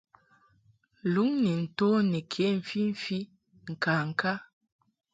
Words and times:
Luŋ 1.13 1.29
ni 1.43 1.51
nto 1.63 1.87
ni 2.11 2.19
ke 2.31 2.43
mfimfi 2.59 3.17
ŋkaŋka. 3.71 4.31